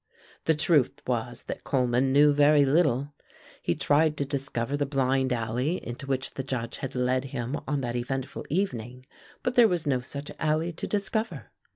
The 0.45 0.55
truth 0.55 0.99
was 1.05 1.43
that 1.43 1.63
Coleman 1.63 2.11
knew 2.11 2.33
very 2.33 2.65
little. 2.65 3.13
He 3.61 3.75
tried 3.75 4.17
to 4.17 4.25
discover 4.25 4.75
the 4.75 4.87
blind 4.87 5.31
alley 5.31 5.77
into 5.85 6.07
which 6.07 6.31
the 6.31 6.41
Judge 6.43 6.77
had 6.77 6.95
led 6.95 7.25
him 7.25 7.55
on 7.67 7.81
that 7.81 7.95
eventful 7.95 8.47
evening, 8.49 9.05
but 9.43 9.53
there 9.53 9.67
was 9.67 9.85
no 9.85 10.01
such 10.01 10.31
alley 10.39 10.71
to 10.73 10.87
discover. 10.87 11.51